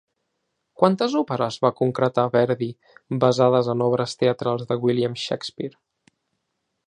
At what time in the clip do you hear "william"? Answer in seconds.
4.87-5.19